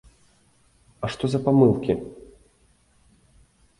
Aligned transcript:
А 1.05 1.11
што 1.15 1.25
за 1.33 1.39
памылкі? 1.49 1.91